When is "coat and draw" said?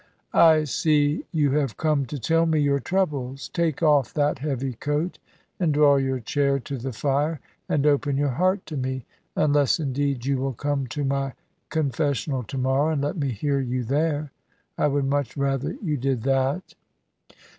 4.73-5.97